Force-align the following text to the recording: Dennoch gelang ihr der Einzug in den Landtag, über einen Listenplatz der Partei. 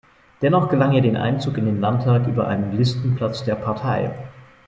Dennoch 0.41 0.67
gelang 0.69 0.93
ihr 0.93 1.01
der 1.03 1.21
Einzug 1.21 1.59
in 1.59 1.67
den 1.67 1.79
Landtag, 1.79 2.25
über 2.25 2.47
einen 2.47 2.75
Listenplatz 2.75 3.43
der 3.43 3.53
Partei. 3.53 4.09